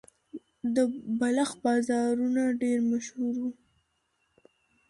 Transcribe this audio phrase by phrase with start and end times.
[0.75, 0.77] د
[1.19, 3.51] بلخ بازارونه ډیر مشهور وو